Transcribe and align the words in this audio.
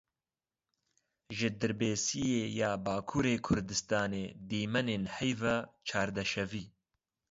Ji 1.37 1.49
Dirbêsiyê 1.59 2.43
ya 2.59 2.71
Bakurê 2.85 3.35
Kurdistanê 3.45 4.25
dîmenên 4.49 5.03
heyva 5.15 5.55
çardeşevî. 5.87 6.63